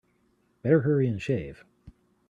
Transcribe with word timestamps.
Better 0.63 0.79
hurry 0.79 1.07
and 1.07 1.21
shave. 1.21 1.63